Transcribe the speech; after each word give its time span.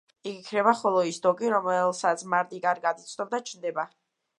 იგი 0.29 0.39
ქრება, 0.45 0.73
ხოლო 0.79 1.03
ის 1.11 1.21
დოკი, 1.27 1.53
რომელსაც 1.57 2.27
მარტი 2.35 2.67
კარგად 2.67 3.07
იცნობდა, 3.09 3.47
ჩნდება. 3.53 3.93